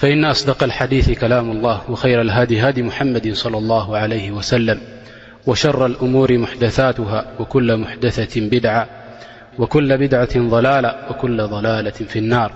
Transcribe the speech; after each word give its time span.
فإن 0.00 0.24
أصدق 0.24 0.62
الحديث 0.62 1.10
كلام 1.10 1.50
الله 1.50 1.90
وخير 1.90 2.20
الهدي 2.20 2.62
هدي 2.68 2.82
محمد 2.82 3.32
صلى 3.32 3.58
الله 3.58 3.96
عليه 3.96 4.30
وسلم 4.30 4.80
وشر 5.46 5.86
الأمور 5.86 6.38
محدثاتها 6.38 7.26
وكل 7.40 7.76
محدثة 7.76 8.40
بدعة 8.48 8.88
وكل 9.58 9.98
بدعة 9.98 10.28
ضلالة 10.38 10.96
وكل 11.10 11.42
ضلالة 11.42 11.90
في 11.90 12.18
النار 12.18 12.52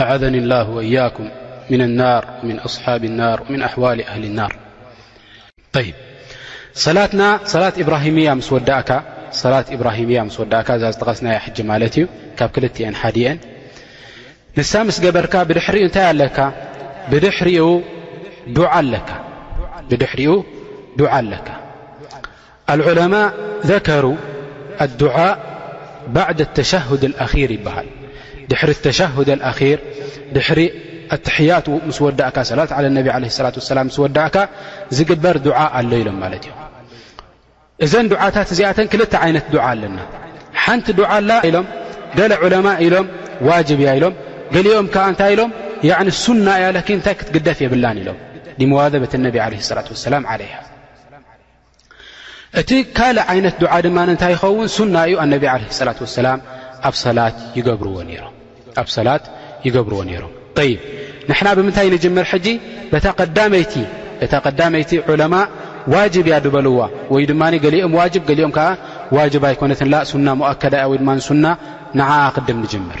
أعذني 0.00 0.38
الله 0.38 0.70
وإياكم 0.70 1.28
من 1.70 1.82
النار 1.82 2.24
ومن 2.42 2.58
أصحاب 2.58 3.04
النار 3.04 3.42
ومن 3.50 3.62
أحوال 3.62 4.02
أهل 4.02 4.24
النار 4.24 4.56
ንሳ 14.56 14.72
ምስ 14.86 14.96
ገበርካ 15.02 15.34
ብድሕሪኡ 15.48 15.82
እንታይ 15.88 16.04
ኣለካ 16.12 16.38
ድድሪኡ 19.90 20.34
ኣለካ 21.18 21.48
ዑለማء 22.88 23.26
ذكሩ 23.70 24.04
ድع 25.00 25.14
ባ 26.14 26.16
لተشهድ 26.38 27.02
ር 27.30 27.34
ይበሃል 27.56 27.88
ድሪ 28.50 28.68
ه 29.14 29.18
ር 29.70 29.78
ድሪ 30.34 30.58
ሕያት 31.36 31.66
ስ 31.96 31.98
ወዳእካ 32.06 32.36
ሰላት 32.50 32.70
ላة 32.84 33.20
ላ 33.36 34.06
ዳእካ 34.18 34.36
ዝግበር 34.96 35.36
ዱ 35.46 35.48
ኣሎ 35.62 35.90
ኢሎም 36.02 36.16
ማለት 36.24 36.44
እ 36.50 36.52
እዘን 37.84 38.06
ዓታት 38.26 38.48
ዚኣተን 38.58 38.86
ክልተ 38.92 39.12
ይነት 39.30 39.46
ኣለና 39.68 39.96
ሓንቲ 40.64 40.86
ሎም 41.54 41.66
ገ 42.18 42.20
ለማ 42.54 42.66
ኢሎም 42.86 43.06
ዋብ 43.48 43.68
ያ 43.88 43.94
ሎም 44.04 44.14
ገሊኦም 44.54 44.86
ከዓ 44.94 45.04
እንታይ 45.12 45.30
ኢሎም 45.34 45.50
ሱና 46.24 46.46
እያ 46.60 46.66
ላ 46.76 46.78
ታይ 47.06 47.14
ክትግደፍ 47.20 47.58
የብላን 47.64 47.96
ኢሎም 48.02 48.18
ሞዋዘበት 48.72 49.12
ነቢ 49.26 49.34
ለ 49.52 49.54
ላة 49.76 49.86
ሰላም 50.06 50.22
ለሃ 50.40 50.52
እቲ 52.60 52.70
ካልእ 52.96 53.24
ዓይነት 53.32 53.54
ዱ 53.62 53.64
ድማ 53.86 53.96
እንታይ 54.14 54.32
ይኸውን 54.36 54.68
ሱና 54.76 54.94
እዩ 55.08 55.14
ኣነቢ 55.24 55.42
ለ 55.62 55.80
ላ 55.88 55.92
ሰላም 56.18 56.38
ኣብ 56.88 56.94
ሰላት 57.04 57.36
ይገብርዎ 57.58 57.96
ነይሮም 60.10 60.34
ይ 60.70 60.74
ንሕና 61.30 61.48
ብምንታይ 61.56 61.86
ንምር 62.02 62.26
ጂ 62.44 62.46
ታ 64.32 64.34
ቀዳመይቲ 64.46 64.90
ዑለማ 65.12 65.34
ዋብ 65.92 66.14
እያ 66.26 66.34
ድበልዋ 66.44 66.80
ወይ 67.14 67.22
ድማ 67.30 67.42
ገሊኦም 67.64 67.92
ዋ 67.98 68.00
ገሊኦም 68.28 68.52
ከዓ 68.56 68.66
ዋ 69.16 69.18
ኣይኮነት 69.50 69.80
ላ 69.92 69.94
ሱና 70.10 70.26
ሙؤከዳ 70.40 70.74
ያ 70.82 70.84
ወ 70.92 70.94
ሱና 71.28 71.44
ንዓ 71.98 72.10
ክድም 72.36 72.58
ንምር 72.72 73.00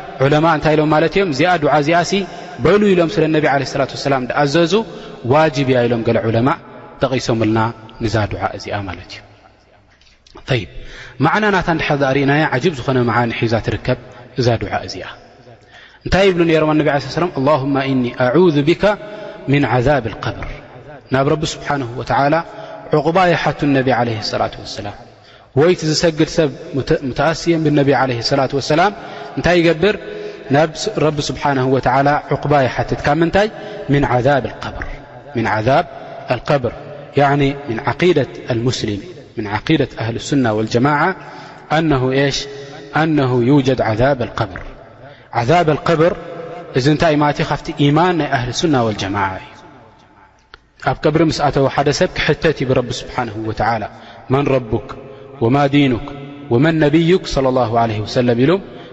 ዑለማ 0.25 0.45
እንታይ 0.57 0.73
ኢሎም 0.75 0.89
ማለት 0.95 1.13
እዮም 1.17 1.29
እዚኣ 1.33 1.51
ዱዓ 1.63 1.73
እዚኣ 1.83 1.99
በሉ 2.63 2.81
ኢሎም 2.93 3.09
ስለ 3.15 3.23
ነብ 3.35 3.45
ለ 3.61 3.65
ላት 3.81 3.91
ሰላ 4.05 4.13
ኣዘዙ 4.41 4.73
ዋጅብ 5.33 5.69
እያ 5.73 5.79
ኢሎም 5.87 6.01
ለ 6.15 6.19
ዕለማ 6.29 6.49
ጠቒሶምልና 7.03 7.59
ንዛ 8.03 8.15
ድዓ 8.31 8.43
እዚኣ 8.57 8.77
ማለት 8.89 9.11
እዩ 10.55 10.59
ይ 10.59 10.63
ማዕና 11.25 11.45
ናታ 11.55 11.69
እዳሓዝርእና 11.77 12.31
ዓብ 12.55 12.73
ዝኾነ 12.79 12.97
መዓኒዩ 13.09 13.47
ዛ 13.53 13.55
ትርከብ 13.65 13.99
እዛ 14.39 14.47
ዱዓ 14.61 14.73
እዚኣ 14.87 15.05
እንታይ 16.05 16.23
ይብሉ 16.29 16.41
ነሮማ 16.49 16.71
ነብ 16.79 16.87
ዓይ 16.93 16.99
ኣማ 17.65 17.75
እኒ 17.93 18.03
ኣ 18.25 18.31
ብካ 18.69 18.83
ምን 19.53 19.63
ዛብ 19.87 20.03
ብር 20.05 20.49
ናብ 21.13 21.25
ረቢ 21.33 21.43
ስብሓን 21.53 21.81
ወላ 21.99 22.35
ዕቁባ 22.97 23.17
ይሓቱ 23.33 23.59
ነቢ 23.77 23.89
ለ 24.09 24.19
ላ 24.41 24.45
ወሰላም 24.65 24.95
ወይቲ 25.59 25.79
ዝሰግድ 25.91 26.29
ሰብ 26.37 26.49
ትኣስዮም 27.17 27.61
ብነቢ 27.65 27.89
ለ 28.17 28.21
ላ 28.39 28.43
ወሰላም 28.59 28.91
نت 29.37 29.47
يقبر 29.47 29.99
نب 30.51 30.69
رب 30.97 31.21
سبحانه 31.21 31.67
وتعالى 31.67 32.09
عقب 32.09 32.53
ي 32.61 32.67
حتتكمنتي 32.67 33.49
من 33.89 34.05
عذاب 34.05 34.51
القبر 36.31 36.63
يعني 37.17 37.55
من 37.69 37.79
قة 37.79 38.25
مسلممن 38.49 39.47
عقيدة 39.47 39.87
أهل 39.99 40.15
السنة 40.15 40.53
والجماعة 40.53 41.15
أنه 42.97 43.43
يوجد 43.43 43.81
عذاب 43.81 44.21
القبر 44.21 44.61
عذاب 45.33 45.69
القبر 45.69 46.15
نت 46.77 47.41
فت 47.41 47.73
إيمان 47.79 48.21
ي 48.21 48.23
أهل 48.23 48.49
السنة 48.49 48.83
والجماعة 48.85 49.39
ب 50.87 50.89
قبر 50.89 51.25
مسأو 51.25 51.69
حد 51.69 51.89
سب 51.89 52.09
كحتت 52.15 52.63
برب 52.63 52.91
سبحانه 52.91 53.33
وتعالى 53.45 53.89
من 54.29 54.47
ربك 54.47 54.95
وما 55.41 55.67
دينك 55.67 56.09
ومن 56.49 56.79
نبيك 56.79 57.27
صلى 57.27 57.49
الله 57.49 57.79
عليه 57.79 57.99
وسلم 58.01 58.41
لم 58.41 58.61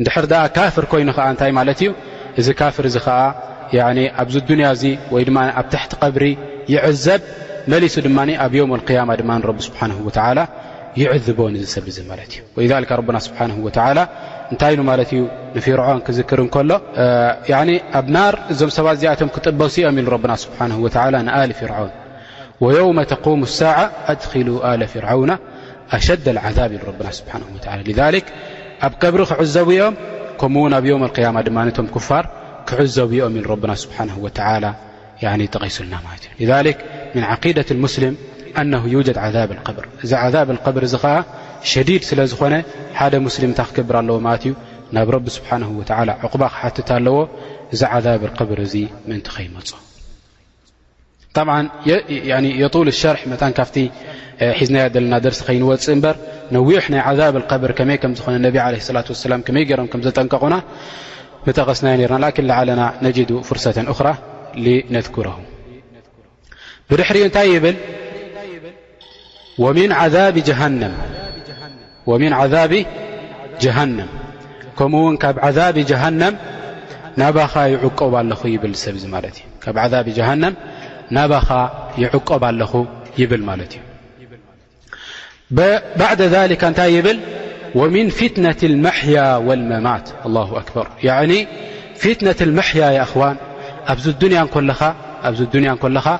ንድር 0.00 0.26
ካፍር 0.56 0.84
ኮይኑ 0.92 1.08
ከዓ 1.16 1.26
እታይ 1.34 1.50
ማለት 1.60 1.78
ዩ 1.86 1.90
እዚ 2.40 2.48
ካፍር 2.60 2.86
ዓ 3.04 3.18
ኣብዚ 4.20 4.36
ንያ 4.58 4.68
ይድ 5.20 5.28
ኣብ 5.58 5.66
ታሕቲ 5.74 5.92
قብሪ 6.04 6.24
ይዕዘብ 6.74 7.22
መس 7.72 7.94
ድ 8.04 8.06
ኣብ 8.44 8.52
ي 8.58 8.62
اقማ 8.64 9.30
ድ 9.42 10.16
ه 10.26 10.48
يዕذቦ 11.02 11.38
ሰብ 11.74 11.86
ማ 12.08 12.12
ና 12.18 12.20
ه 13.56 14.56
ታይ 14.60 14.72
ፍርعን 15.66 15.98
ክዝክር 16.06 16.40
ከሎ 16.54 16.70
ኣብ 17.98 18.06
ናር 18.16 18.34
እዞም 18.52 18.70
ሰባ 18.76 18.86
ቶ 19.20 19.28
ክጥበሲ 19.34 19.76
ኦም 19.90 19.96
ኢ 20.00 20.02
ል 21.50 21.52
ፍርعን 21.60 21.90
يو 22.76 22.86
ተقም 23.12 23.40
ሳع 23.58 23.76
ድ 24.82 24.86
ፍርعوና 24.94 25.30
ኣሸ 25.96 26.08
ذብ 26.24 26.98
ኣብ 28.86 28.94
ብሪ 29.14 29.22
ክዕዘብኦም 29.30 29.94
ከምኡውን 30.40 30.74
ኣብ 30.78 30.86
ም 31.02 31.06
قማ 31.16 31.36
ድማነቶም 31.46 31.86
ክፋር 31.94 32.24
ክዕዘብኦም 32.68 33.34
ኢ 33.40 33.42
ና 33.70 33.72
ስብሓ 33.82 33.98
ጠቀሱልና 35.54 35.96
ት 36.22 36.24
እዩ 36.40 36.48
ذ 36.50 36.70
ም 37.18 37.22
ዓقደ 37.32 37.58
ስልም 37.94 38.14
ጀ 38.60 39.26
ذብ 39.36 39.50
ብር 39.76 39.86
እዚ 40.04 40.12
ብ 40.48 40.54
ብር 40.76 40.84
ዚ 40.92 40.96
ከዓ 41.04 41.14
ሸዲድ 41.70 42.02
ስለዝኾነ 42.08 42.54
ሓደ 42.98 43.14
ስልምታ 43.36 43.60
ክገብር 43.68 43.96
ኣለዎ 44.02 44.16
ማት 44.26 44.42
እዩ 44.48 44.52
ናብ 44.96 45.08
ረቢ 45.14 45.26
ስብሓ 45.36 45.48
ዕቁባ 46.26 46.42
ክሓትት 46.54 46.88
ኣለዎ 46.98 47.16
እዚ 47.74 47.82
ብ 48.22 48.48
ብር 48.50 48.60
እዚ 48.66 48.74
ምእን 49.08 49.20
ከይመፁ 49.34 49.68
የል 52.62 52.88
ሸርሕ 53.00 53.22
ካብቲ 53.58 53.76
ሒዝና 54.60 54.76
ዘለና 54.94 55.14
ደርሲ 55.24 55.40
ከይንወፅእ 55.46 55.98
በር 56.04 56.16
ነዊሕ 56.56 56.82
ናይ 56.92 57.02
ذብ 57.18 57.36
ብር 57.62 57.72
መይ 57.90 57.98
ዝ 58.86 58.90
ላ 59.34 59.38
ይ 59.46 59.70
ዘጠንቀቑና 60.06 60.54
ጠቀስና 61.58 61.88
ና 62.20 62.28
ን 62.46 62.50
ዓለና 62.60 62.82
ፍርሰ 63.48 63.66
ራ 64.06 64.10
ذረ 65.08 65.28
ብድሕሪ 66.90 67.16
እንታይ 67.26 67.48
ይብል 67.54 67.76
ሃም 73.78 73.92
ከውን 74.78 75.16
ናባ 77.20 77.34
ቆብ 82.28 82.44
ለ 82.60 82.64
ይብል 83.22 83.42
ማ 83.50 83.54
እ 83.66 83.89
بعد 85.96 86.22
ذلك 86.22 86.64
أنتيبل 86.64 87.20
ومن 87.74 88.08
فتنة 88.08 88.56
المحيا 88.62 89.36
والمماتالله 89.36 90.58
أكبر 90.58 90.88
يعني 91.02 91.46
فتنة 91.96 92.34
المحيا 92.40 92.90
ياخوان 92.90 93.36
الدنال 93.90 94.72
ح 96.00 96.18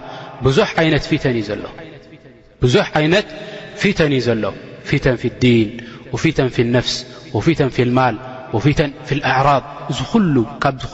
ينفتني 2.96 4.20
ل 4.20 4.52
فتن 4.84 5.16
في 5.16 5.28
الدين 5.28 5.76
وفتن 6.12 6.48
في 6.48 6.62
النفس 6.62 7.06
وفتن 7.34 7.68
في 7.68 7.82
المال 7.82 8.16
وفي 8.52 8.90
الأعراض 9.12 9.62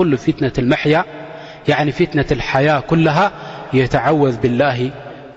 ل 0.01 0.17
فتنة 0.17 0.53
المحيا 0.59 1.05
ن 1.81 1.91
فتنة 1.91 2.27
الحياة 2.33 2.81
كلها 2.81 3.33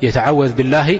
يتعوذبلله 0.01 0.99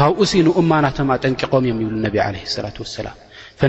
ካብኡ 0.00 0.20
ንእማናቶም 0.46 1.08
ኣጠንቂቆም 1.14 1.64
እዮም 1.66 1.78
ይብሉ 1.82 1.94
ነቢ 2.06 2.16
ለ 2.34 2.38
ሰላ 2.54 2.66
ሰላም 2.96 3.16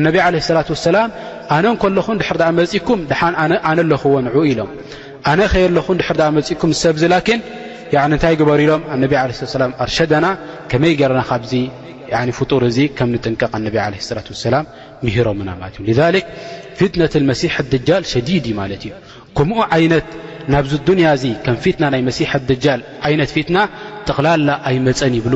ነብ 0.05 0.15
ለ 0.33 0.37
ላት 0.57 0.69
ሰላም 0.89 1.09
ኣነ 1.55 1.65
ን 1.73 1.75
ከለኹ 1.81 2.07
ድሕርዳዓመፅኩም 2.21 2.99
ድሓንኣነ 3.11 3.53
ኣለኽዎ 3.69 4.13
ንዕኡ 4.27 4.37
ኢሎም 4.51 4.69
ኣነ 5.31 5.39
ኸየ 5.51 5.65
ኣለኹ 5.69 5.87
ድሕር 5.99 6.17
ዳመፂኩም 6.21 6.71
ዝሰብዚ 6.77 7.03
ላኪን 7.13 7.41
እንታይ 8.07 8.35
ግበሩ 8.39 8.59
ኢሎም 8.65 8.81
ነ 9.01 9.05
ላ 9.61 9.63
ኣርሸደና 9.85 10.25
ከመይ 10.71 10.93
ገረና 11.01 11.21
ካብዚ 11.31 11.53
ፍጡር 12.37 12.61
እዚ 12.69 12.77
ከም 12.97 13.07
ንጥንቀቕ 13.15 13.51
ኣነቢ 13.57 13.75
ለ 13.93 14.17
ላ 14.17 14.23
ሰላም 14.45 14.65
ምሂሮምና 15.05 15.49
ማለት 15.61 15.75
እዩ 15.91 16.19
ፍትነት 16.79 17.13
መሲሕ 17.31 17.53
ኣደጃል 17.63 18.03
ሸዲድ 18.11 18.45
እዩ 18.51 18.55
ማለት 18.61 18.81
እዩ 18.87 18.91
ከምኡ 19.37 19.59
ዓይነት 19.77 20.07
ናብዚ 20.53 20.71
ዱንያ 20.87 21.07
እዚ 21.17 21.25
ከም 21.45 21.57
ፊትና 21.65 21.83
ናይ 21.93 22.01
መሲሐ 22.09 22.31
ዓይነት 23.07 23.29
ፊትና 23.35 23.57
ጥቕላላ 24.07 24.49
ኣይመፀን 24.69 25.13
ይብሉ 25.19 25.35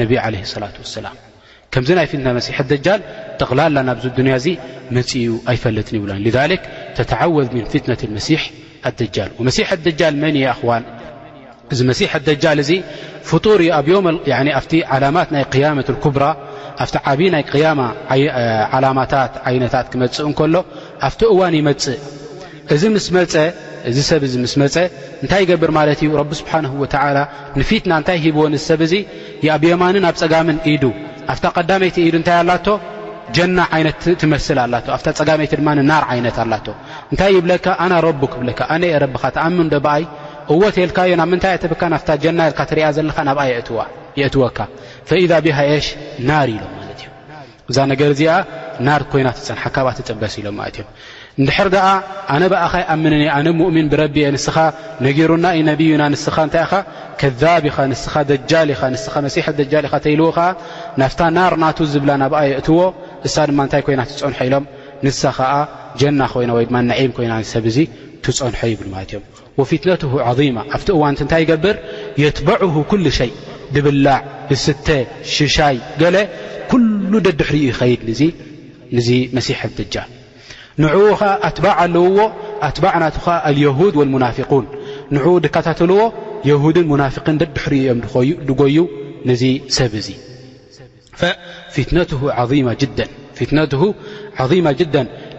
ነቢ 0.00 0.12
ላ 0.34 0.36
ሰላም 0.96 1.16
ከምዚ 1.72 1.88
ናይ 1.98 2.06
ፍትነ 2.10 2.26
መሲሕ 2.38 2.54
ኣጃል 2.64 3.00
ጠቕላላ 3.40 3.76
ናብዚ 3.88 4.04
ድንያ 4.18 4.34
እዚ 4.40 4.46
መፅ 4.96 5.10
ኡ 5.32 5.34
ኣይፈለጥን 5.52 5.94
ይብሎ 5.98 6.10
ذ 6.34 6.38
ተተዓወዝ 6.96 7.48
ም 7.54 7.56
ፍትነ 7.72 7.92
መሲሕ 8.18 8.42
ኣጃል 8.90 9.30
መሲ 9.46 9.56
ኣጃል 9.74 10.14
መን 10.22 10.36
ኣዋን 10.54 10.84
እዚ 11.72 11.78
መሲ 11.90 12.00
ኣጃል 12.18 12.58
እዚ 12.64 12.70
ፍርኣኣ 13.28 13.58
ዓላማት 14.96 15.28
ናይ 15.36 15.44
قያመ 15.54 15.78
ኩብራ 16.04 16.22
ኣብቲ 16.84 16.96
ዓብ 17.12 17.20
ናይ 17.34 17.44
ዓላማታት 18.76 19.32
ዓይነታት 19.50 19.86
ክመፅ 19.92 20.16
ከሎ 20.38 20.54
ኣብቲ 21.08 21.20
እዋን 21.34 21.54
ይመፅእ 21.60 21.98
እዚ 22.74 22.82
ምስ 22.94 23.06
መፀ 23.16 23.32
እዚ 23.90 23.98
ሰብ 24.10 24.22
እዚ 24.26 24.34
ምስ 24.44 24.54
መፀ 24.62 24.74
እንታይ 25.22 25.40
ይገብር 25.44 25.70
ማለት 25.78 25.98
እዩ 26.04 26.08
ረቢ 26.20 26.32
ስብሓንሁ 26.40 26.70
ወዓላ 26.82 27.18
ንፊትና 27.60 27.92
እንታይ 28.00 28.18
ሂብዎን 28.24 28.54
ሰብ 28.68 28.80
እዙ 28.86 28.92
ኣብ 29.54 29.62
የማን 29.70 29.96
ኣብ 30.10 30.16
ፀጋምን 30.22 30.58
ኢዱ 30.72 30.84
ኣብታ 31.32 31.44
ቐዳመይቲ 31.58 31.96
ኢዱ 32.08 32.14
እንታይ 32.20 32.36
ኣላቶ 32.42 32.66
ጀና 33.36 33.58
ዓይነት 33.76 34.02
ትመስል 34.22 34.58
ኣላ 34.64 34.74
ኣብ 34.96 35.00
ፀጋመይቲ 35.20 35.52
ድማናር 35.60 36.04
ዓይነት 36.12 36.36
ኣላቶ 36.44 36.66
እንታይ 37.12 37.32
ይብለካ 37.38 37.66
ኣና 37.84 37.94
ረቡክ 38.08 38.32
ብለካ 38.42 38.60
ኣነ 38.74 38.82
የ 38.94 38.98
ረብኻ 39.04 39.22
ተኣምን 39.36 39.68
ዶ 39.74 39.76
ብኣይ 39.86 40.04
እወት 40.54 40.76
የልካዮ 40.82 41.12
ናብ 41.20 41.28
ምንታይ 41.32 41.54
እትብካ 41.58 41.82
ናፍ 41.94 42.02
ጀና 42.24 42.40
ልካ 42.50 42.60
ትሪእያ 42.70 42.88
ዘለኻ 42.98 43.16
ናብኣ 43.28 43.44
የእትወካ 44.20 44.58
ፈኢዛ 45.08 45.32
ብሃእሽ 45.46 45.86
ናር 46.28 46.48
ኢሎም 46.54 46.70
ማለት 46.78 47.00
እዩ 47.04 47.08
እዛ 47.70 47.78
ነገር 47.92 48.10
እዚኣ 48.14 48.32
ናር 48.86 49.02
ኮይና 49.10 49.28
ትፀንሓ 49.36 49.64
ካብኣ 49.74 49.90
ትጥበስ 49.98 50.34
ኢሎም 50.40 50.54
ማለት 50.60 50.76
እዮም 50.80 50.90
እንድሕር 51.40 51.68
ደኣ 51.74 51.88
ኣነ 52.34 52.44
ብኣኸይ 52.52 52.84
ኣምንኒ 52.92 53.24
ኣነ 53.34 53.48
ሙእምን 53.58 53.86
ብረቢእየ 53.90 54.28
ንስኻ 54.36 54.56
ነገሩና 55.06 55.44
ዩ 55.56 55.60
ነብዩና 55.68 56.02
ንስኻ 56.14 56.36
እንታይ 56.46 56.62
ኢኻ 56.66 56.72
ከብ 57.20 57.42
ኢኻ 57.70 57.76
ንስኻ 57.92 58.14
ደጃል 58.30 58.68
ኢ 58.78 58.90
ንስ 58.94 59.04
መሲሐት 59.26 59.54
ደጃል 59.60 59.84
ኢካ 59.88 59.94
ተይልዎ 60.06 60.26
ኸዓ 60.38 60.48
ናፍታ 61.02 61.20
ናር 61.36 61.54
ናቱ 61.62 61.78
ዝብላ 61.92 62.10
ናብኣ 62.22 62.40
የእትዎ 62.50 62.78
እሳ 63.28 63.34
ድማ 63.50 63.58
እንታይ 63.66 63.82
ኮይና 63.88 64.00
ትፀንሖ 64.10 64.40
ኢሎም 64.48 64.64
ንሳ 65.04 65.22
ከዓ 65.38 65.52
ጀና 66.02 66.20
ኮይና 66.34 66.50
ወይ 66.58 66.64
ድማ 66.70 66.76
ነዒም 66.90 67.12
ኮይና 67.18 67.32
ሰብ 67.52 67.64
እዙ 67.72 67.78
ትፀንሖ 68.24 68.60
ይብሉ 68.72 68.86
ማለት 68.96 69.10
እዮም 69.12 69.24
ወፍትነትሁ 69.60 70.12
ዓظማ 70.32 70.58
ኣብቲ 70.76 70.88
እዋንቲ 70.98 71.20
እንታይ 71.26 71.40
ይገብር 71.46 71.76
የትበዕሁ 72.24 72.74
ኩሉ 72.90 73.04
ሸይ 73.20 73.30
ድብላዕ 73.76 74.18
ብስተ 74.50 74.86
ሽሻይ 75.36 75.78
ገለ 76.02 76.16
ኩሉ 76.72 77.12
ደድሕሪኡ 77.28 77.64
ይኸይድ 77.72 78.04
ዙ 78.20 78.22
ንዚ 78.96 79.08
መሲሐት 79.36 79.74
ደጃል 79.80 80.10
ንዕኡ 80.82 81.04
ከዓ 81.20 81.30
ኣትባዕ 81.48 81.74
ኣለውዎ 81.84 82.20
ኣትባዕ 82.68 82.94
ናቱ 83.02 83.16
ከዓ 83.24 83.34
ኣልድ 83.48 83.94
ወልሙናፊقን 84.00 84.64
ንዕኡ 85.16 85.34
ድካታተልዎ 85.44 86.00
የሁድን 86.48 86.86
ሙናፊቅን 86.92 87.38
ደድሕር 87.40 87.72
እዮም 87.78 88.00
ድጎዩ 88.48 88.76
ንዚ 89.28 89.42
ሰብ 89.76 89.92
እዙ 90.00 90.08
ፊ 91.20 91.30
ፊትት 91.76 92.14
ማ 94.66 94.70
ጅ 94.78 94.82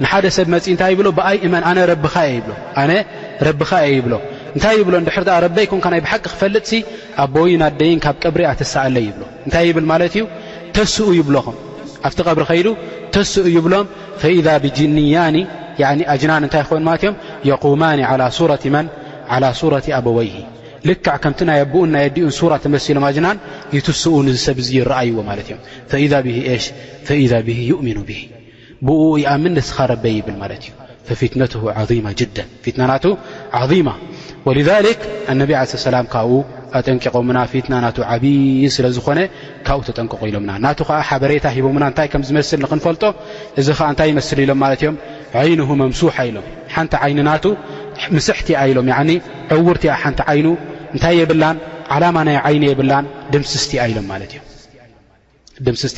ንሓደ 0.03 0.25
ሰብ 0.37 0.47
መፅኢ 0.53 0.71
እንታይ 0.75 0.91
ይብሎ 0.93 1.07
ብኣይእመን 1.19 1.63
ኣነ 1.69 1.79
ረቢካ 1.91 2.15
እየ 2.27 2.35
ይብሎ 2.37 2.53
ኣነ 2.81 2.91
ቢካ 3.61 3.71
የ 3.85 3.89
ይብሎ 3.95 4.13
እንታይ 4.55 4.75
ይብሎ 4.81 4.93
ድሕር 5.07 5.25
ረበይኩምናይ 5.45 6.01
ብሓቂ 6.05 6.21
ክፈልጥ 6.27 6.69
ኣቦይን 7.23 7.61
ኣደይን 7.69 7.99
ካብ 8.05 8.15
ቅብሪ 8.23 8.43
ኣተሳኣለ 8.51 8.95
ይብሎ 9.07 9.23
እንታይ 9.45 9.65
ይብል 9.69 9.85
ማለት 9.91 10.13
እዩ 10.17 10.23
ተስኡ 10.77 11.09
ይብሎኹም 11.19 11.57
ኣብቲ 12.07 12.19
ቀብሪ 12.27 12.43
ኸይዱ 12.51 12.67
ተስኡ 13.15 13.45
ይብሎም 13.57 13.87
فإذ 14.21 14.47
ብጅያ 14.63 15.17
ጅናን 16.21 16.43
እታይ 16.47 16.63
ኮኑ 16.69 16.87
እ 17.45 17.55
قማ 17.63 17.81
መ 17.99 18.07
لى 19.43 19.91
ኣይሂ 20.21 20.37
ልካ 20.87 21.05
ከምቲ 21.23 21.39
ና 21.47 21.51
ኡን 21.71 21.89
ና 21.93 21.97
ዲኡን 22.15 22.47
ራ 22.53 22.57
መሎም 22.73 23.03
ጅናን 23.15 23.37
ይትስኡ 23.75 24.15
ሰብ 24.47 24.59
ረአይዎ 24.91 25.15
ؤምኑ 27.79 27.97
ብ 28.09 28.89
ም 29.45 29.55
ስኻረበይ 29.69 30.13
ይብል 30.19 30.37
ማ 30.43 30.45
እ 31.11 31.15
ፊነ 31.21 31.41
ذ 34.85 35.35
ነብ 35.39 35.49
ላ 35.89 35.97
ካብ 36.15 36.31
ኣጠንቂቆምና 36.77 37.37
ፊትና 37.51 37.73
ና 37.83 37.87
ዓብ 38.13 38.23
ዝኾነ 38.95 39.19
ካብ 39.67 39.79
ተጠንቀቆ 39.87 40.19
ኢሎምና 40.29 40.51
ናቱ 40.65 40.79
ከዓ 40.89 40.97
ሓበሬታ 41.09 41.45
ሂቦምና 41.55 41.83
እንታይ 41.91 42.07
ከም 42.13 42.23
ዝመስል 42.27 42.59
ንክንፈልጦ 42.65 43.03
እዚ 43.59 43.67
ከዓ 43.77 43.87
እንታይ 43.93 44.07
ይመስል 44.11 44.39
ኢሎም 44.45 44.59
ማለት 44.63 44.81
እዮም 44.85 44.97
ዓይኑሁ 45.41 45.69
መምሱሓ 45.81 46.15
ኢሎም 46.29 46.45
ሓንቲ 46.75 46.93
ዓይንናቱ 47.05 47.45
ምስሕቲያ 48.15 48.57
ኢሎም 48.71 48.87
ዕውርቲያ 49.57 49.91
ሓንቲ 50.03 50.19
ዓይኑ 50.33 50.47
እንታይ 50.95 51.15
የብላን 51.21 51.57
ዓላማ 51.95 52.17
ናይ 52.29 52.37
ዓይኒ 52.49 52.63
የብላን 52.71 53.05
ድምስስቲ 53.35 53.71
ኢሎም 53.89 54.07
ማለ 54.13 54.23
እም 54.39 54.45
ድምስስቲ 55.67 55.97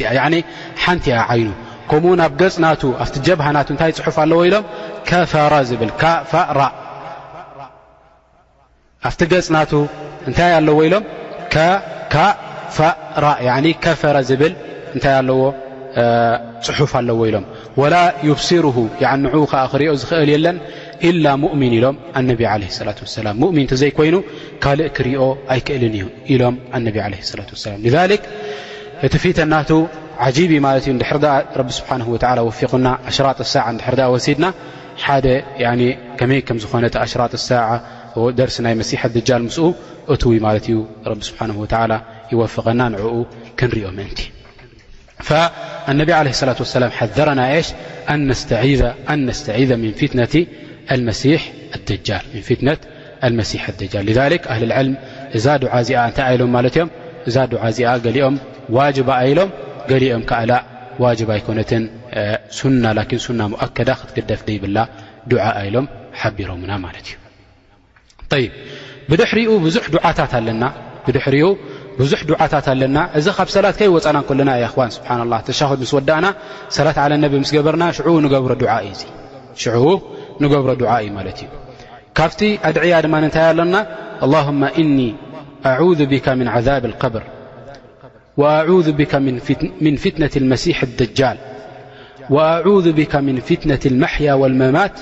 ሓንቲ 0.84 1.06
ያ 1.16 1.20
ዓይኑ 1.34 1.50
ከምኡውን 1.92 2.22
ኣብ 2.28 2.34
ገፅ 2.42 2.56
ና 2.64 2.68
ኣቲ 3.04 3.16
ጀብሃና 3.28 3.58
እንታይ 3.74 3.92
ፅሑፍ 4.00 4.18
ኣለዎ 4.26 4.40
ኢሎም 4.50 4.64
ዝብል 5.70 5.92
ኣብቲ 9.10 9.22
ገፅ 9.34 9.48
ናቱ 9.56 9.72
እንታይ 10.30 10.52
ኣለዎ 10.60 10.78
ኢሎም 10.88 11.06
ከፈረ 13.86 14.18
ብል 14.42 14.54
እታይ 14.98 15.14
ኣለዎ 15.22 15.42
ፅሑፍ 16.66 16.92
ኣለዎ 17.00 17.20
ኢሎ 17.30 17.38
ላ 17.94 17.98
ብስር 18.40 18.66
ን 19.22 19.28
ከ 19.52 19.64
ክሪኦ 19.72 19.92
እል 20.24 20.30
የለን 20.36 20.58
ؤን 21.52 21.62
ኢሎም 21.78 21.96
ላ 23.28 23.30
ን 23.56 23.58
ዘይ 23.82 23.92
ኮይኑ 23.98 24.16
ካእ 24.64 24.82
ክሪኦ 24.98 25.22
ኣይክእል 25.56 25.84
ኢሎም 26.34 26.56
ላ 26.98 28.04
ذ 28.12 28.22
እቲ 29.08 29.14
ፊና 29.22 29.54
ር 31.60 31.64
ብ 31.68 31.70
ፊና 32.70 32.88
ሽ 33.16 33.18
ር 34.00 34.02
ወሲድና 34.16 34.48
መይ 36.32 36.42
ዝኮነ 36.64 36.86
ሽ 37.14 37.16
ደር 38.40 38.50
ናይ 38.66 38.74
መሲ 38.82 38.92
ጃል 39.30 39.42
ም 39.48 39.52
እ 40.14 40.16
ዩ 40.74 40.78
فና 42.32 42.32
ኦ 42.32 42.32
ع 42.32 42.32
ة 42.32 42.32
و 46.60 46.62
ذر 47.18 47.30
ش 47.68 47.70
ن 48.18 48.20
نستعذ 48.30 48.82
ا 49.14 49.16
ذك 54.10 54.48
اع 54.54 54.58
እዛ 55.38 55.48
ዚ 55.88 55.90
ታ 56.16 56.18
ሎም 56.42 56.54
እ 57.28 57.30
ዚ 57.36 57.38
ኦም 58.28 58.36
ج 58.96 58.98
ሎም 59.38 59.50
ኦም 60.16 60.24
ኮነ 60.28 60.52
ؤዳ 63.64 63.90
ክደፍ 64.16 64.42
ይብላ 64.58 64.78
ሎ 65.74 65.76
ሮና 66.50 66.72
ድሪኡ 69.20 69.50
ዙ 69.74 69.76
ታ 70.18 70.20
ኣና 70.40 70.64
بዙ 72.00 72.14
ታ 72.66 72.70
ና 72.96 72.98
እዚ 73.20 73.28
ብ 73.48 73.50
ሰل 73.56 73.66
يوና 73.84 74.10
ና 74.48 74.66
سبن 74.96 75.22
الله 75.26 75.40
ه 75.50 75.52
س 75.92 75.94
እና 76.04 76.26
ሰلት 76.78 76.98
على 77.04 77.16
ن 77.22 77.26
سበርና 77.52 77.84
ብر 78.46 78.52
ካቲ 82.18 82.40
ድعያ 82.76 82.94
ድ 83.06 83.08
ታ 83.36 83.38
ለና 83.58 83.76
اللهم 84.26 84.62
إن 84.82 84.98
أعوذ 85.72 86.02
بك 86.14 86.28
من 86.40 86.48
عذاب 86.56 86.84
القبر 86.92 87.24
ومن 88.42 89.36
فتنة 90.06 90.34
المسيح 90.44 90.78
الدجل 90.90 91.38
وأعوذ 92.36 92.88
بك 93.00 93.14
من 93.28 93.36
فتنة 93.52 93.84
المحيا 93.92 94.34
والمماት 94.42 94.96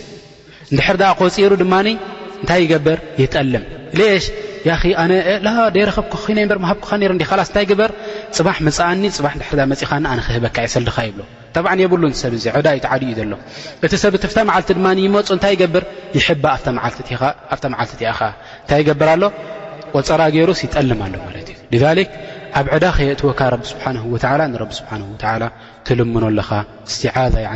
እንድሕርዳ 0.71 1.03
ኮፂሩ 1.21 1.51
ድማ 1.63 1.73
እንታይ 1.93 2.59
ይገብር 2.65 2.99
ይጠልም 3.23 3.63
ሽደረኸብኩይበርሃብኩ 4.83 6.83
ስእንታይበር 7.51 7.91
ፅፅፅ 8.37 8.59
ኣክህበካ 10.11 10.57
የሰድካ 10.65 10.97
ይብሎ 11.07 11.23
ጠብዓ 11.55 11.71
የብ 11.83 11.93
ሰብ 12.21 12.31
ዕዳ 12.59 12.67
እዩ 12.77 12.85
ዓዩ 12.95 13.03
ዘሎ 13.17 13.33
እቲ 13.87 13.93
ሰብቲ 14.03 14.23
መዓልቲ 14.49 14.69
ድማ 14.77 14.87
ይፁ 15.05 15.15
እንታይ 15.35 15.53
ገብር 15.61 15.83
ይ 16.17 16.19
ኣመዓልቲ 16.71 16.99
እኸ 18.13 18.21
እንታይ 18.63 18.79
ይገብር 18.83 19.07
ኣሎ 19.15 19.23
ቆፀራ 19.95 20.21
ገይሩስ 20.35 20.59
ይጠልም 20.65 20.99
ኣሎማለ 21.07 21.35
እዩ 21.77 21.83
ኣብ 22.59 22.65
ዕዳ 22.75 22.83
ኸየ 22.95 23.09
ትወካ 23.21 23.41
ስብሓ 23.71 23.85
ቢ 24.13 24.17
ስብሓን 24.79 25.01
ትልምኖ 25.89 26.23
ኣለኻ 26.31 26.49
እስትዛ 26.91 27.05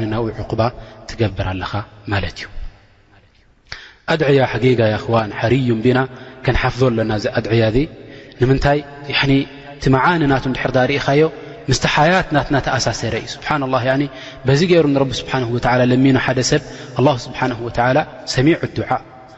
ነናብ 0.03 0.25
ዕቁባ 0.43 0.62
ትገብር 1.12 1.45
ኣለኻ 1.53 1.72
ማለት 2.13 2.38
እዩ 2.41 2.45
ኣድዕያ 4.13 4.41
ሓጊጋ 4.51 4.81
ኽዋን 5.03 5.29
ሓርዩን 5.39 5.79
ቢና 5.85 6.00
ከንሓፍዞ 6.45 6.81
ኣለና 6.89 7.12
ዚ 7.24 7.31
ኣድዕያ 7.39 7.63
እዚ 7.71 7.77
ንምንታይ 8.41 8.79
ቲ 9.83 9.91
መዓኒ 9.95 10.21
ናት 10.31 10.45
ድሕርዳ 10.55 10.77
ርእኻዮ 10.91 11.21
ምስቲ 11.69 11.85
ሓያት 11.95 12.27
ናትናተኣሳሰረ 12.35 13.15
እዩ 13.21 13.27
ስብሓ 13.35 13.47
ላه 13.74 13.85
በዚ 14.47 14.59
ገይሩ 14.74 14.85
ንረቢ 14.93 15.12
ስብሓን 15.21 15.83
ለሚኖ 15.91 16.17
ሓደ 16.27 16.39
ሰብ 16.51 16.62
ه 17.05 17.17
ስብሓን 17.25 17.51
ሰሚዑ 18.35 18.55
ድዓ 18.77 18.89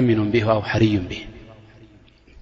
من 0.00 0.30
به 0.30 0.50
أو 0.52 0.62
حري 0.62 1.02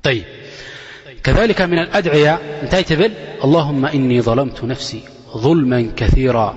بهكذلك 0.04 1.60
من 1.62 1.78
الأدعي 1.78 2.38
نتي 2.64 2.94
ل 2.96 3.12
اللهم 3.44 3.86
إني 3.86 4.20
ظلمت 4.20 4.64
نفسي 4.64 5.00
ظلما 5.36 5.92
كثيرا 5.96 6.54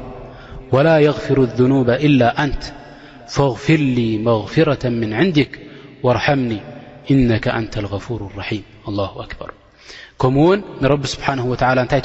ولا 0.72 1.00
يغفر 1.00 1.42
الذنوب 1.44 1.90
إلا 1.90 2.44
أنت 2.44 2.64
فاغفر 3.28 3.76
لي 3.76 4.18
مغفرة 4.18 4.90
من 4.90 5.14
عندك 5.14 5.60
وارحمني 6.04 6.60
إنك 7.12 7.48
أنت 7.48 7.78
الغفور 7.78 8.28
الرحيم 8.34 8.64
الله 8.88 9.12
أكبر 9.24 9.52
كمون 10.22 10.64
رب 10.84 11.06
سبحانه 11.06 11.46
وتلى 11.46 11.88
ن 11.92 12.02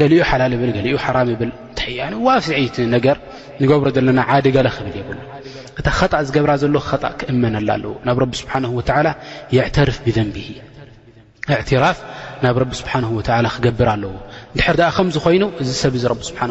ገሊኡ 0.00 0.20
ሓላል 0.30 0.52
ብል 0.60 0.70
ገሊኡ 0.78 0.96
ሓራም 1.04 1.28
ብል 1.40 1.50
ዋፍዒት 2.26 2.76
ነገር 2.96 3.16
ንገብሮ 3.62 3.88
ዘለና 3.96 4.20
ዓዲጋለ 4.34 4.68
ክብል 4.76 4.94
የብሉ 5.00 5.18
እታ 5.80 5.88
ከጣእ 5.98 6.22
ዝገብራ 6.28 6.50
ዘሎ 6.62 6.76
ጣእ 7.02 7.12
ክእመነላ 7.20 7.68
ኣለዎ 7.76 7.94
ናብ 8.06 8.18
ረቢ 8.22 8.32
ስብሓን 8.42 8.64
ላ 9.06 9.10
የዕተርፍ 9.56 9.96
ብዘንብ 10.06 10.36
እትራፍ 11.62 11.98
ናብ 12.44 12.56
ረቢ 12.62 12.72
ስብሓን 12.80 13.04
ወላ 13.16 13.46
ክገብር 13.56 13.88
ኣለዎ 13.94 14.12
ድሕር 14.58 14.78
ኣ 14.88 14.90
ከምዝኮይኑ 14.96 15.44
እዚ 15.62 15.70
ሰብ 15.82 15.94
ዚ 16.04 16.08
ስብሓ 16.28 16.42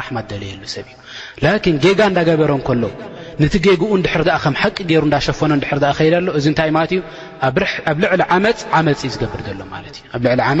ራሕማ 0.00 0.16
ደለየሉ 0.32 0.62
ሰብ 0.74 0.86
እዩ 0.92 0.98
ላን 1.44 1.58
ጌጋ 1.84 2.00
እንዳገበረ 2.12 2.52
ከሎ 2.68 2.84
ነቲ 3.42 3.54
ገጉኡ 3.66 3.92
ድሕር 4.06 4.22
ኣ 4.36 4.38
ከም 4.44 4.54
ሓቂ 4.62 4.76
ገይሩ 4.90 5.02
እዳሸፈኖ 5.10 5.52
ድር 5.62 5.86
ከይሎ 5.98 6.14
እዚ 6.38 6.44
እንታይ 6.52 6.70
ማለት 6.78 6.92
ዩ 6.96 7.02
ኣብ 7.48 7.56
ልዕሊ 8.02 8.22
ዓመፅ 8.36 8.60
መፅ 8.88 9.00
እዩ 9.06 9.12
ዝገብር 9.14 9.40
ሎ 9.60 9.62
ማ 9.72 10.60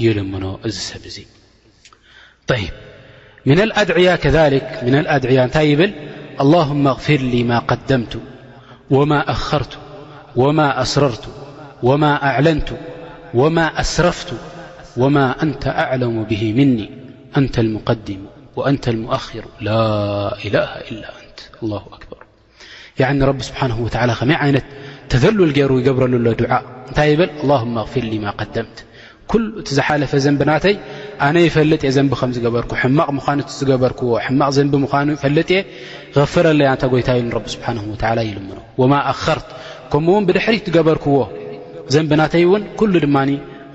لم 0.00 0.56
ب 1.04 1.08
طيب 2.46 2.70
منأكذلمن 3.46 4.94
الأعيا 4.94 5.46
نت 5.46 5.58
بل 5.58 5.92
اللهم 6.40 6.86
اغفر 6.86 7.16
لي 7.32 7.42
ما 7.44 7.58
قدمت 7.58 8.18
وما 8.90 9.30
أخرت 9.30 9.78
وما 10.36 10.82
أسررت 10.82 11.24
وما 11.82 12.22
أعلنت 12.22 12.68
وما 13.34 13.80
أسرفت 13.80 14.32
وما 14.96 15.42
أنت 15.42 15.66
أعلم 15.66 16.24
به 16.24 16.52
مني 16.52 16.90
أنت 17.36 17.58
المقدم 17.58 18.20
وأنت 18.56 18.88
المؤخر 18.88 19.44
لا 19.60 19.80
إله 20.44 20.68
إلا 20.90 21.08
أنت 21.08 21.40
الله 21.62 21.82
أكبر 21.92 22.22
يعن 22.98 23.22
رب 23.22 23.42
سبحانه 23.42 23.80
وتعال 23.80 24.10
م 24.22 24.32
ن 24.56 24.60
تذلل 25.08 25.50
ر 25.70 25.80
يقبرل 25.80 26.24
له 26.24 26.32
دعاء 26.40 26.64
نت 26.90 27.00
ل 27.00 27.22
اللهم 27.42 27.74
اغفر 27.82 28.00
لي 28.12 28.18
ما 28.24 28.30
قمت 28.40 28.78
እ 29.30 29.32
ዝሓፈ 29.76 30.12
ዘንናይ 30.24 30.72
ነ 31.34 31.36
ፈጥ 31.54 31.82
ዘን 31.96 32.06
በ 32.10 32.14
ማቕ 32.20 32.36
በዎ 32.54 32.64
ቕ 33.96 33.98
ዘ 34.56 34.58
ፈ 36.14 36.16
ፍረ 36.32 36.46
ታ 36.80 36.82
ል 38.18 38.22
ከኡ 39.92 40.06
ድ 40.26 40.28
ትበዎ 40.66 41.20
ዘናይ 42.34 42.58
ድ 42.92 42.94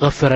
غፍረ 0.03 0.33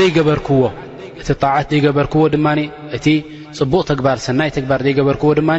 በዎ 0.00 0.30
እቲ 1.22 1.28
ጣዓት 1.42 1.66
ዘይገበርክዎ 1.72 2.22
ድማ 2.34 2.46
እቲ 2.96 3.06
ፅቡቕ 3.58 3.80
ተግባር 3.90 4.16
ሰናይ 4.26 4.50
ተግባር 4.56 4.80
ዘይገበርክዎ 4.86 5.30
ድማ 5.40 5.50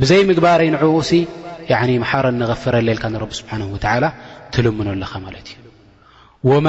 ብዘይ 0.00 0.22
ምግባረይ 0.30 0.68
ንዕ 0.74 0.82
ሓረ 2.10 2.26
ንغፍረ 2.40 2.74
ኣለልካ 2.84 3.04
ንብ 3.14 3.30
ስብሓንه 3.38 3.66
ትልምኖ 4.54 4.88
ኣለኻ 4.96 5.12
ማለት 5.26 5.46
እዩ 5.52 5.56
ወማ 6.50 6.68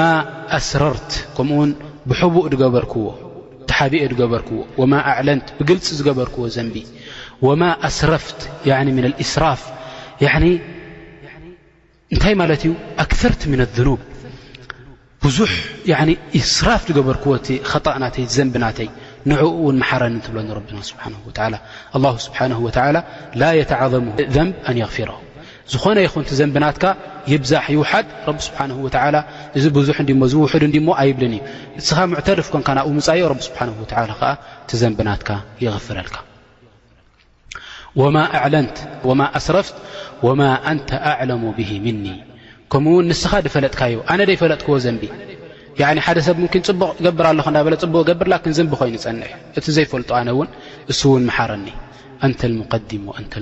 ኣስረርት 0.56 1.10
ከምኡውን 1.36 1.70
ብሕቡእ 2.10 2.46
ድገበርክዎ 2.52 3.04
ተሓቢእ 3.68 4.06
ገበርክዎ 4.20 4.58
ማ 4.92 5.00
ኣዕለንት 5.12 5.46
ብግልፂ 5.58 5.86
ዝገበርክዎ 5.98 6.44
ዘንቢ 6.56 6.76
ወማ 7.46 7.62
ኣስረፍት 7.88 8.40
እስራፍ 9.26 9.62
እንታይ 12.14 12.34
ማለት 12.42 12.60
እዩ 12.66 12.72
ኣክርት 13.02 13.40
ኑብ 13.52 14.00
ብዙ 15.24 15.38
እስራፍ 16.40 16.82
ገበርክዎቲ 16.96 17.46
ጣእናተይ 17.86 18.24
ዘንብናተይ 18.34 18.88
ንኡ 19.30 19.40
ውን 19.64 19.76
መሓረኒ 19.82 20.14
እትብለኒ 20.20 20.48
ና 21.54 21.58
ስብሓ 22.00 22.02
ስብሓ 22.26 22.38
ላ 23.40 23.44
የተዓሙ 23.60 24.06
ዘንብ 24.36 24.54
ኣን 24.70 24.76
غፊሮ 24.88 25.10
ዝኾነ 25.72 25.98
ይኹን 26.06 26.22
ቲ 26.28 26.36
ዘንብናትካ 26.40 26.84
ይብዛሕ 27.32 27.64
ይውሓድ 27.76 28.06
ቢ 28.36 28.36
ስብሓን 28.46 28.70
እዚ 29.58 29.64
ብዙ 29.76 29.88
ዝውድ 30.34 30.64
ዲሞ 30.76 30.88
ኣይብልን 31.02 31.34
እዩ 31.78 31.82
ስኻ 31.88 31.98
ሙዕተድፍ 32.12 32.46
ኮንካ 32.54 32.68
ናብኡ 32.78 32.92
ምፃዮ 32.98 33.22
ስብሓ 33.46 33.60
ከዓ 34.20 34.30
ቲ 34.70 34.80
ዘንብናትካ 34.82 35.30
ይغፍረልካ 35.64 36.16
ኣ 38.06 39.12
ማ 39.20 39.30
ኣስረፍት 39.38 39.76
ወማ 40.28 40.40
ኣንተ 40.70 40.90
ኣዕለሙ 41.10 41.42
ብ 41.58 41.60
ምኒ 41.86 42.04
ከኡ 42.72 42.86
ንስኻ 43.10 43.32
ፈለጥካዩ 43.54 43.92
ነ 44.18 44.20
ይፈለጥክዎ 44.36 44.74
ዘን 44.84 44.96
ሓ 46.06 46.08
ሰብ 46.28 46.38
ቡቅ 46.80 46.96
ገር 47.18 47.26
ኹ 47.46 47.48
ቡቅ 47.96 48.08
ር 48.26 48.28
ዘቢ 48.56 48.68
ይኑ 48.76 48.82
ፀ 48.82 48.82
እቲ 49.58 49.66
ዘፈልጡ 49.76 50.10
ን 50.26 50.28
እ 50.32 50.34
ውን 51.10 51.24
ረኒ 51.50 51.66
ር 52.50 52.52
ይ 52.92 52.96
ፅቡቕ 53.04 53.32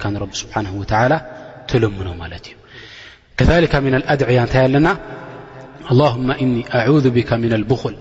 رب 0.05 0.34
سبحانه 0.34 0.71
ول 0.71 1.15
لمن 1.75 2.32
كذلك 3.38 3.75
من 3.75 3.95
الأدعي 3.95 4.39
ن 4.69 4.88
اللهم 5.91 6.32
إني 6.32 6.63
أعوذ 6.75 7.10
بك 7.10 7.34
من 7.34 7.53
البخل 7.53 7.95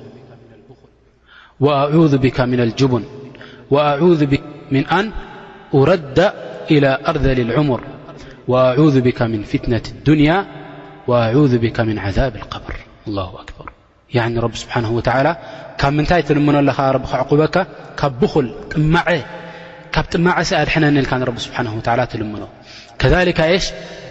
وأعوذ 1.60 2.18
بك 2.18 2.40
من 2.40 2.60
الجبن 2.60 3.04
وأعوذ 3.70 4.20
من 4.72 4.84
ن 4.94 5.12
أرد 5.74 6.32
إلى 6.70 6.90
أردللعمر 7.08 7.80
وأعوذ 8.48 9.00
بك 9.00 9.22
من 9.22 9.42
فتنة 9.42 9.84
الدنيا 9.94 10.38
وኣ 11.08 11.34
ብ 11.62 11.64
ن 11.96 11.98
عذብ 12.04 12.28
ብር 12.64 12.76
ኣበር 14.24 14.44
ቢ 14.52 14.54
ስብሓን 14.62 14.84
ላ 15.26 15.28
ካብ 15.80 15.92
ምንታይ 15.98 16.20
ትልምኖ 16.28 16.54
ኣለኻ 16.62 16.78
ክዕቁበካ 17.10 17.56
ካብ 18.00 18.14
ብል 18.32 18.46
ጥማዐ 18.72 19.08
ካብ 19.94 20.04
ጥማዐሰ 20.12 20.50
ኣድሐነኒልካ 20.62 21.12
ቢ 21.36 21.38
ስብሓን 21.46 21.66
ላ 21.98 22.00
ትልምኖ 22.12 22.42
ከካ 23.00 23.38
ሽ 23.64 23.66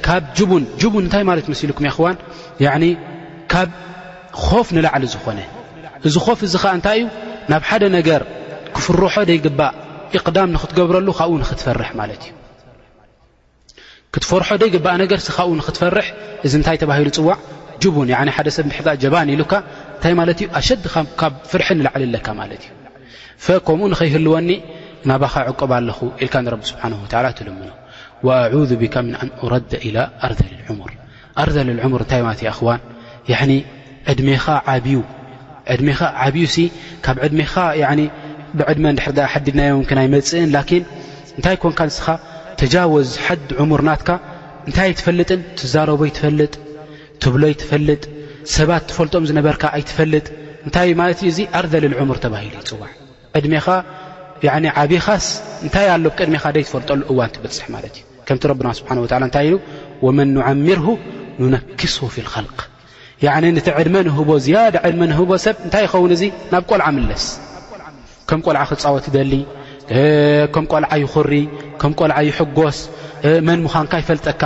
ካብ 0.06 0.24
ቡን 0.50 0.64
ቡን 0.94 1.04
እንታይ 1.08 1.24
ማለት 1.30 1.44
እመ 1.50 1.56
ኢልኩም 1.66 1.86
ይክዋን 1.90 2.16
ካብ 3.54 3.70
ፍ 4.68 4.70
ንላዕሊ 4.76 5.04
ዝኾነ 5.16 5.40
እዚ 6.08 6.16
ፍ 6.40 6.40
እዚ 6.50 6.54
ከዓ 6.64 6.72
እንታይ 6.80 6.98
እዩ 7.02 7.04
ናብ 7.52 7.62
ሓደ 7.70 7.84
ነገር 7.98 8.22
ክፍርሖ 8.76 9.14
ደይግባእ 9.32 9.74
እቅዳም 10.18 10.50
ንክትገብረሉ 10.56 11.08
ካብኡ 11.20 11.32
ንክትፈርሕ 11.44 11.90
ማለት 12.00 12.22
እዩ 12.28 12.37
ክትፈርሖ 14.16 14.50
ደይ 14.62 14.70
ግበኣ 14.76 14.94
ነገር 15.04 15.20
ስኻ 15.28 15.38
ክትፈር 15.68 15.98
እዚ 16.46 16.54
ታይ 16.68 16.78
ባሂሉ 16.90 17.08
ፅዋዕ 17.18 17.38
ቡን 17.96 18.08
ደ 18.48 18.50
ሰብ 18.58 18.68
ጀባን 19.04 19.30
ኢሉ 19.36 19.42
ታይ 20.02 20.14
ኣሸ 20.60 20.70
ካብ 21.22 21.34
ፍር 21.52 21.62
ንላዓለለካ 21.80 22.28
ዩ 23.42 23.50
ከምኡ 23.68 23.84
ንኸይህልወኒ 23.94 24.50
ናባኻ 25.10 25.34
ዕቅብ 25.50 25.72
ኣለኹ 25.80 26.00
ኢል 26.24 26.30
ቢ 26.62 26.72
ሓ 26.76 27.34
ልምኖ 27.48 27.72
ረ 29.54 29.56
ር 29.56 29.60
ር 30.34 30.34
ርዘ 31.48 31.58
ር 31.98 32.04
ታይ 32.14 32.22
ኣን 33.42 33.52
ድኻ 34.20 34.46
ብዩ 34.86 35.00
ካብ 37.06 37.18
ድሜኻ 37.32 37.56
ብዕድመ 38.60 38.86
ሓዲድናዮም 39.32 39.80
ይፅእ 39.84 40.84
ንታ 41.38 41.50
ንስ 41.88 41.98
ተጃወዝ 42.62 43.10
ሓድ 43.24 43.50
ዕሙር 43.64 43.82
ናትካ 43.88 44.10
እንታይ 44.68 44.88
ኣይትፈልጥን 44.90 45.42
ትዛረቦ 45.60 46.02
ኣይትፈልጥ 46.08 46.54
ትብሎይ 47.24 47.54
ትፈልጥ 47.62 48.04
ሰባት 48.56 48.84
ትፈልጦም 48.90 49.24
ዝነበርካ 49.30 49.64
ኣይትፈልጥ 49.78 50.26
እንታይ 50.66 50.92
ማለት 51.02 51.20
ዩ 51.26 51.30
እዙ 51.34 51.40
ኣርዘልል 51.60 51.94
ዕሙር 52.02 52.18
ተባሂሉ 52.26 52.54
ይፅዋዕ 52.64 52.90
ዕድሜኻ 53.40 53.68
ዓብኻስ 54.84 55.28
እንታይ 55.68 55.86
ኣሎ 55.96 56.04
ብቅድሜኻ 56.14 56.44
ደ 56.56 56.64
ትፈልጠሉ 56.68 57.02
እዋን 57.12 57.32
ትበፅሕ 57.36 57.68
ማለት 57.76 57.96
እዩ 58.00 58.04
ከምቲ 58.30 58.44
ረብና 58.52 58.70
ስብሓን 58.80 59.00
ወዓላ 59.04 59.24
እንታይ 59.30 59.46
ኢሉ 59.50 59.58
ወመን 60.06 60.30
ንዓሚርሁ 60.38 60.88
ንነክስ 61.42 61.96
ፊልኸልቅ 62.16 62.60
ያኒ 63.26 63.46
ነቲ 63.58 63.68
ዕድመ 63.82 63.96
ንህቦ 64.08 64.30
ዝያደ 64.46 64.76
ዕድመ 64.90 65.02
ንህቦ 65.12 65.30
ሰብ 65.46 65.56
እንታይ 65.68 65.84
ይኸውን 65.88 66.12
እዙ 66.18 66.24
ናብ 66.56 66.66
ቆልዓ 66.72 66.88
ምለስ 66.98 67.28
ከም 68.32 68.42
ቆልዓ 68.48 68.64
ክፃወት 68.72 69.06
ደሊ 69.18 69.32
ከም 70.56 70.66
ቆልዓይ 70.74 71.04
ኹሪ 71.14 71.34
ከም 71.82 71.92
ቆልዓይ 72.00 72.28
ሕጎስ 72.38 72.80
መን 73.48 73.60
ምዃንካ 73.66 73.94
ይፈልጠካ 74.04 74.44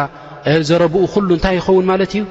ዘረብኡ 0.69 1.01
ኩሉ 1.13 1.29
እንታይ 1.37 1.55
ይኸውን 1.59 1.85
ማለት 1.91 2.11
እዩ 2.15 2.21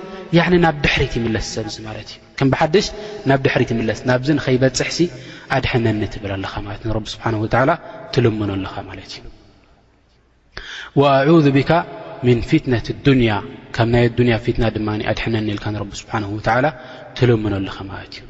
ናብ 0.64 0.76
ድሕሪት 0.84 1.12
ይምለስ 1.18 1.46
ሰብዚ 1.56 1.76
ማለት 1.88 2.08
እዩ 2.12 2.16
ከም 2.38 2.48
ብሓድሽ 2.52 2.86
ናብ 3.30 3.40
ድሕሪት 3.46 3.70
ይምለስ 3.74 4.00
ናብዚ 4.10 4.28
ንኸይበፅሕ 4.38 4.90
ሲ 4.98 5.08
ኣድሐነኒ 5.56 6.02
ትብላ 6.14 6.32
ለኻ 6.44 6.54
ማለ 6.66 6.76
ንብ 6.90 7.06
ስብሓን 7.14 7.34
ትልምኖለኻ 8.14 8.74
ማለት 8.90 9.12
ኣ 11.12 11.54
ብካ 11.58 11.70
ምን 12.26 12.38
ፊትነት 12.48 12.86
ዱንያ 13.04 13.32
ካም 13.76 13.88
ናይ 13.94 14.02
ንያ 14.26 14.34
ፊትና 14.46 14.64
ድማ 14.74 14.88
ኣድሐነኒ 15.12 15.48
ልካ 15.58 15.66
ንቢ 15.76 15.88
ስብሓን 16.02 16.24
ላ 16.64 16.68
ትልምኖኣለኻ 17.18 17.76
ማለት 17.92 18.14
እዩ 18.22 18.29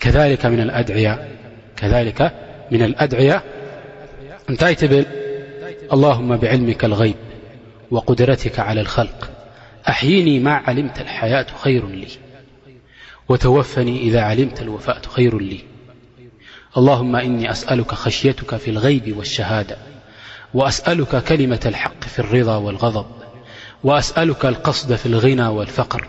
كذلك 0.00 0.46
من 2.70 2.82
الأدعيا 2.82 3.42
أنتايتبل 4.50 5.06
اللهم 5.92 6.36
بعلمك 6.36 6.84
الغيب 6.84 7.14
وقدرتك 7.90 8.58
على 8.60 8.80
الخلق 8.80 9.30
أحيني 9.88 10.38
ما 10.38 10.52
علمت 10.54 11.00
الحياة 11.00 11.46
خير 11.62 11.86
لي 11.88 12.06
وتوفني 13.28 13.98
إذا 13.98 14.20
علمت 14.20 14.62
الوفاة 14.62 15.02
خير 15.08 15.38
لي 15.38 15.60
اللهم 16.76 17.16
إني 17.16 17.50
أسألك 17.50 17.92
خشيتك 17.94 18.56
في 18.56 18.70
الغيب 18.70 19.16
والشهادة 19.16 19.76
وأسألك 20.54 21.24
كلمة 21.24 21.60
الحق 21.66 22.04
في 22.04 22.18
الرضا 22.18 22.56
والغضب 22.56 23.06
وأسألك 23.84 24.44
القصد 24.46 24.94
في 24.94 25.06
الغنى 25.06 25.46
والفقر 25.46 26.08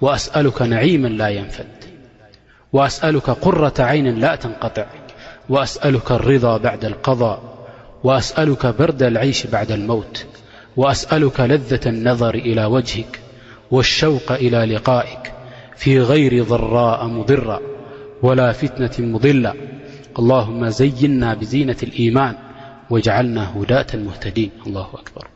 وأسألك 0.00 0.62
نعيما 0.62 1.08
لا 1.08 1.28
ينفذ 1.28 1.64
وأسألك 2.74 3.30
قرة 3.30 3.72
عين 3.78 4.18
لا 4.18 4.34
تنقطع 4.36 4.86
وأسألك 5.48 6.10
الرضا 6.12 6.56
بعد 6.58 6.84
القضاء 6.84 7.42
وأسألك 8.04 8.66
برد 8.66 9.02
العيش 9.02 9.46
بعد 9.46 9.70
الموت 9.70 10.24
وأسألك 10.76 11.40
لذة 11.40 11.88
النظر 11.88 12.34
إلى 12.34 12.64
وجهك 12.64 13.20
والشوق 13.70 14.32
إلى 14.32 14.74
لقائك 14.74 15.32
في 15.76 16.00
غير 16.00 16.44
ضراء 16.44 17.06
مضرا 17.06 17.60
ولا 18.22 18.52
فتنة 18.52 19.06
مضلا 19.10 19.54
اللهم 20.18 20.68
زينا 20.68 21.34
بزينة 21.34 21.76
الإيمان 21.82 22.34
وجعلنا 22.90 23.56
هداة 23.56 23.86
مهتدين 23.94 24.50
الله 24.66 24.86
أكبر 24.94 25.26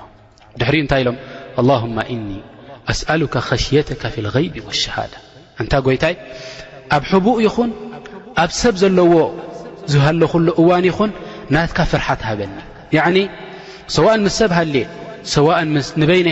ድሕሪ 0.60 0.76
እንታይ 0.84 1.02
ኢሎም 1.04 1.17
اللهم 1.62 1.97
እن 2.13 2.21
ኣسألك 2.91 3.34
ኸሽيተك 3.47 4.04
ف 4.13 4.15
الغيب 4.23 4.54
والشሃዳة 4.67 5.19
እታ 5.62 5.73
ይታይ 5.95 6.15
ኣብ 6.95 7.04
ሕቡእ 7.10 7.38
ይኹን 7.45 7.69
ኣብ 8.43 8.49
ሰብ 8.62 8.73
ዘለዎ 8.82 9.13
ዝሃለሉ 9.91 10.23
እዋን 10.62 10.84
ይኹን 10.91 11.12
ናት 11.54 11.69
ፍርት 11.91 12.21
ሃበኒ 12.28 12.54
ሰ 13.95 13.97
ም 14.26 14.30
ሰብሃ 14.39 14.58
በይይሃ 15.32 16.32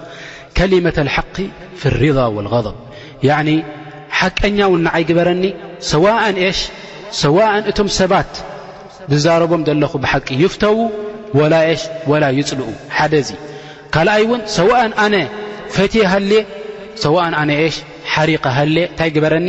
ከሊመة 0.58 0.98
ق 1.16 1.38
ف 1.80 1.82
ض 2.16 2.18
اብ 2.20 3.46
ሓቀኛ 4.20 4.58
ው 4.72 4.74
ዓይ 4.94 5.02
በረኒ 5.18 5.44
ሰ 5.90 5.98
ሽ 6.56 6.58
ሰء 7.20 7.38
እቶም 7.70 7.88
ሰባት 7.98 8.32
ዝዛረቦም 9.12 9.62
ዘለኹ 9.68 9.92
ብቂ 10.04 10.28
ይፍተው 10.42 10.76
ላ 11.52 12.28
ይፅል 12.38 12.60
ካይ 13.94 14.22
ውን 14.30 14.40
ሰ 14.56 14.58
ነ 15.12 15.16
ፈ 15.76 15.78
ሃ 16.12 16.14
ሽ 17.74 17.76
ሪ 18.76 18.78
ታይ 18.98 19.10
በረኒ 19.24 19.48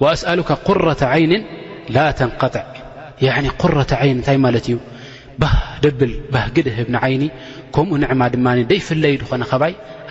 وأسألك 0.00 0.52
قرة 0.52 0.96
عين 1.02 1.46
لا 1.88 2.10
تنقطع 2.10 2.64
ن 3.22 3.48
قرة 3.48 3.86
عين 3.92 4.22
م 4.38 4.50
بل 5.82 6.22
د 6.54 6.62
بن 6.84 6.96
عين 6.96 7.30
كم 7.74 7.96
ن 7.96 8.66
يفلين 8.70 9.14
ي 9.14 9.18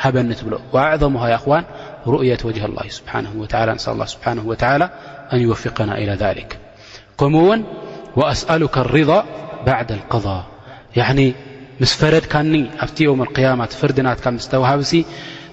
بن 0.05 0.33
بل 0.43 0.59
وأعظم 0.73 1.27
يأوان 1.27 1.63
رؤية 2.07 2.37
وجه 2.45 2.65
الله 2.65 2.85
سبحانه 2.89 3.29
و 3.37 3.45
الله 3.91 4.05
سبحانه 4.05 4.43
وتعالى 4.47 4.89
أن 5.33 5.39
يوفقنا 5.39 5.97
إلى 5.97 6.11
ذلك 6.15 6.57
كمن 7.19 7.63
وأسألك 8.15 8.77
الرضا 8.77 9.25
بعد 9.65 9.91
القضا 9.91 10.45
ين 10.97 11.33
مس 11.81 11.93
فردكن 11.95 12.69
ت 12.95 13.01
يوم 13.01 13.19
القيام 13.27 13.59
فردنك 13.65 14.27
مستوهب 14.27 14.79